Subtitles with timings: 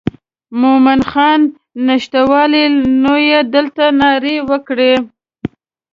[0.59, 1.41] مومن خان
[1.87, 2.65] نشتوالی
[3.01, 4.93] نو یې دلته نارې وکړې.